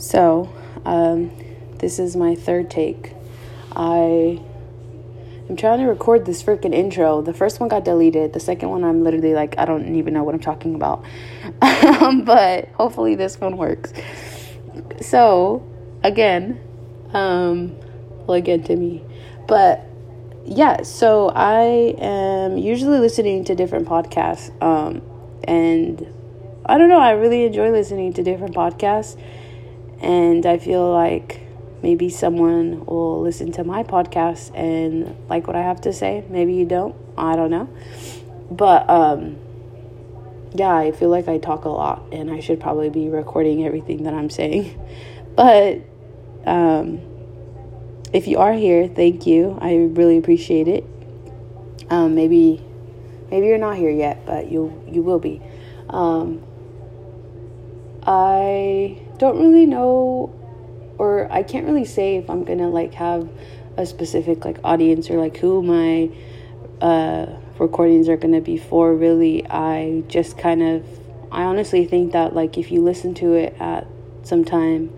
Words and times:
So, 0.00 0.50
um, 0.86 1.30
this 1.76 1.98
is 1.98 2.16
my 2.16 2.34
third 2.34 2.70
take. 2.70 3.12
I 3.72 4.40
am 5.48 5.56
trying 5.56 5.80
to 5.80 5.84
record 5.84 6.24
this 6.24 6.42
freaking 6.42 6.74
intro. 6.74 7.20
The 7.20 7.34
first 7.34 7.60
one 7.60 7.68
got 7.68 7.84
deleted. 7.84 8.32
The 8.32 8.40
second 8.40 8.70
one, 8.70 8.82
I'm 8.82 9.04
literally 9.04 9.34
like, 9.34 9.58
I 9.58 9.66
don't 9.66 9.94
even 9.96 10.14
know 10.14 10.24
what 10.24 10.34
I'm 10.34 10.40
talking 10.40 10.74
about. 10.74 11.04
but 11.60 12.68
hopefully, 12.70 13.14
this 13.14 13.38
one 13.38 13.58
works. 13.58 13.92
So, 15.02 15.68
again, 16.02 16.58
um, 17.12 17.76
well, 18.26 18.38
again, 18.38 18.62
Timmy. 18.62 19.04
But 19.46 19.84
yeah, 20.46 20.82
so 20.82 21.28
I 21.28 21.94
am 21.98 22.56
usually 22.56 23.00
listening 23.00 23.44
to 23.44 23.54
different 23.54 23.86
podcasts. 23.86 24.50
Um, 24.62 25.02
and 25.44 26.06
I 26.64 26.78
don't 26.78 26.88
know, 26.88 27.00
I 27.00 27.10
really 27.10 27.44
enjoy 27.44 27.70
listening 27.70 28.14
to 28.14 28.22
different 28.22 28.54
podcasts. 28.54 29.20
And 30.00 30.46
I 30.46 30.58
feel 30.58 30.90
like 30.90 31.40
maybe 31.82 32.08
someone 32.08 32.84
will 32.86 33.20
listen 33.20 33.52
to 33.52 33.64
my 33.64 33.82
podcast 33.82 34.56
and 34.56 35.16
like 35.28 35.46
what 35.46 35.56
I 35.56 35.62
have 35.62 35.80
to 35.82 35.92
say. 35.92 36.24
Maybe 36.28 36.54
you 36.54 36.66
don't. 36.66 36.94
I 37.16 37.36
don't 37.36 37.50
know. 37.50 37.68
But 38.50 38.88
um 38.88 39.38
yeah, 40.54 40.74
I 40.74 40.90
feel 40.92 41.10
like 41.10 41.28
I 41.28 41.38
talk 41.38 41.64
a 41.64 41.68
lot 41.68 42.12
and 42.12 42.30
I 42.30 42.40
should 42.40 42.60
probably 42.60 42.90
be 42.90 43.08
recording 43.08 43.64
everything 43.64 44.04
that 44.04 44.14
I'm 44.14 44.30
saying. 44.30 44.78
But 45.36 45.78
um 46.44 47.00
if 48.12 48.26
you 48.26 48.38
are 48.38 48.52
here, 48.52 48.88
thank 48.88 49.26
you. 49.26 49.56
I 49.60 49.76
really 49.76 50.18
appreciate 50.18 50.66
it. 50.66 50.84
Um 51.88 52.14
maybe 52.14 52.62
maybe 53.30 53.46
you're 53.46 53.58
not 53.58 53.76
here 53.76 53.90
yet, 53.90 54.26
but 54.26 54.50
you 54.50 54.82
you 54.88 55.02
will 55.02 55.20
be. 55.20 55.40
Um 55.88 56.42
I 58.06 59.00
don't 59.18 59.38
really 59.38 59.66
know 59.66 60.34
or 61.00 61.32
I 61.32 61.42
can't 61.42 61.66
really 61.66 61.86
say 61.86 62.16
if 62.16 62.28
I'm 62.28 62.44
gonna 62.44 62.68
like 62.68 62.92
have 62.94 63.26
a 63.78 63.86
specific 63.86 64.44
like 64.44 64.58
audience 64.62 65.08
or 65.08 65.18
like 65.18 65.38
who 65.38 65.62
my 65.62 66.10
uh, 66.80 67.26
recordings 67.58 68.08
are 68.08 68.18
gonna 68.18 68.42
be 68.42 68.58
for. 68.58 68.94
Really, 68.94 69.46
I 69.46 70.02
just 70.08 70.36
kind 70.36 70.62
of 70.62 70.84
I 71.32 71.44
honestly 71.44 71.86
think 71.86 72.12
that 72.12 72.34
like 72.34 72.58
if 72.58 72.70
you 72.70 72.82
listen 72.82 73.14
to 73.14 73.32
it 73.32 73.56
at 73.58 73.86
some 74.24 74.44
time, 74.44 74.92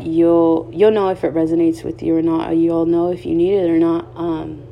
you'll 0.00 0.70
you'll 0.72 0.90
know 0.90 1.10
if 1.10 1.22
it 1.22 1.34
resonates 1.34 1.84
with 1.84 2.02
you 2.02 2.16
or 2.16 2.22
not. 2.22 2.56
You'll 2.56 2.86
know 2.86 3.12
if 3.12 3.26
you 3.26 3.34
need 3.34 3.54
it 3.54 3.68
or 3.68 3.78
not. 3.78 4.08
Um, 4.16 4.62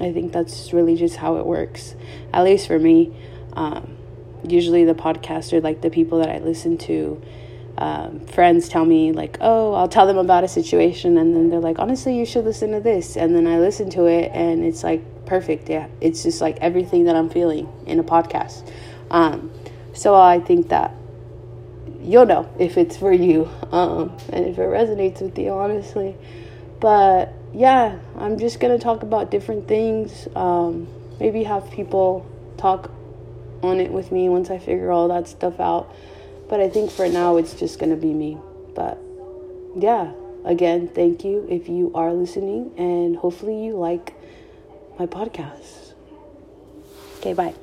I 0.00 0.10
think 0.10 0.32
that's 0.32 0.72
really 0.72 0.96
just 0.96 1.16
how 1.16 1.36
it 1.36 1.44
works, 1.44 1.94
at 2.32 2.44
least 2.44 2.66
for 2.66 2.78
me. 2.78 3.14
Um, 3.52 3.96
usually, 4.44 4.84
the 4.84 4.94
podcaster, 4.94 5.62
like 5.62 5.80
the 5.80 5.90
people 5.90 6.18
that 6.18 6.28
I 6.28 6.38
listen 6.38 6.78
to 6.78 7.20
um, 7.80 8.20
friends 8.26 8.68
tell 8.68 8.84
me 8.84 9.10
like 9.12 9.38
oh 9.40 9.72
i'll 9.72 9.88
tell 9.88 10.06
them 10.06 10.18
about 10.18 10.44
a 10.44 10.48
situation 10.48 11.16
and 11.16 11.34
then 11.34 11.48
they're 11.48 11.60
like 11.60 11.78
honestly 11.78 12.16
you 12.16 12.26
should 12.26 12.44
listen 12.44 12.72
to 12.72 12.80
this 12.80 13.16
and 13.16 13.34
then 13.34 13.46
i 13.46 13.58
listen 13.58 13.88
to 13.88 14.04
it 14.04 14.30
and 14.34 14.62
it's 14.62 14.84
like 14.84 15.02
perfect 15.24 15.68
yeah. 15.68 15.86
It's 16.00 16.24
just 16.24 16.40
like 16.40 16.58
everything 16.58 17.04
that 17.04 17.14
i'm 17.14 17.30
feeling 17.30 17.68
in 17.86 18.00
a 18.00 18.02
podcast. 18.02 18.68
Um, 19.10 19.52
so 19.94 20.14
i 20.14 20.40
think 20.40 20.68
that 20.68 20.92
you'll 22.02 22.26
know 22.26 22.52
if 22.58 22.76
it's 22.76 22.96
for 22.96 23.12
you 23.12 23.48
um, 23.72 24.16
and 24.30 24.44
if 24.46 24.58
it 24.58 24.62
resonates 24.62 25.22
with 25.22 25.38
you 25.38 25.50
honestly. 25.52 26.16
But 26.80 27.32
yeah 27.52 27.98
i'm 28.16 28.38
just 28.38 28.60
gonna 28.60 28.78
talk 28.78 29.02
about 29.02 29.30
different 29.30 29.66
things 29.66 30.28
um, 30.36 30.86
maybe 31.18 31.44
have 31.44 31.70
people 31.70 32.26
talk 32.56 32.90
on 33.62 33.80
it 33.80 33.90
with 33.90 34.10
me 34.10 34.28
once 34.28 34.50
i 34.50 34.58
figure 34.58 34.90
all 34.90 35.08
that 35.08 35.28
stuff 35.28 35.60
out 35.60 35.94
but 36.50 36.60
I 36.60 36.68
think 36.68 36.90
for 36.90 37.08
now 37.08 37.36
it's 37.36 37.54
just 37.54 37.78
going 37.78 37.90
to 37.90 37.96
be 37.96 38.12
me. 38.12 38.36
But 38.74 38.98
yeah, 39.76 40.12
again, 40.44 40.88
thank 40.88 41.24
you 41.24 41.46
if 41.48 41.68
you 41.68 41.92
are 41.94 42.12
listening, 42.12 42.72
and 42.76 43.16
hopefully 43.16 43.64
you 43.64 43.74
like 43.78 44.14
my 44.98 45.06
podcast. 45.06 45.94
Okay, 47.18 47.32
bye. 47.32 47.54